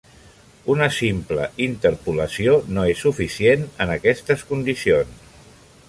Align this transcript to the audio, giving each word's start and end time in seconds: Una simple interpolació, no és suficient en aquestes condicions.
Una 0.75 0.85
simple 0.99 1.45
interpolació, 1.65 2.57
no 2.79 2.87
és 2.95 3.05
suficient 3.07 3.69
en 3.87 3.95
aquestes 3.99 4.47
condicions. 4.55 5.33